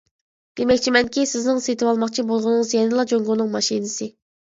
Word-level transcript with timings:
دېمەكچىمەنكى، 0.59 1.27
سىزنىڭ 1.33 1.61
سېتىۋالماقچى 1.67 2.27
بولغىنىڭىز 2.33 2.75
يەنىلا 2.81 3.09
جۇڭگونىڭ 3.15 3.57
ماشىنىسى. 3.61 4.15